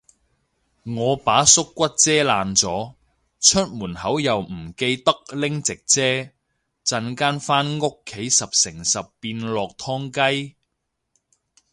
[0.97, 2.95] 我把縮骨遮爛咗，
[3.39, 6.01] 出門口又唔記得拎直遮，
[6.83, 10.55] 陣間返屋企十成十變落湯雞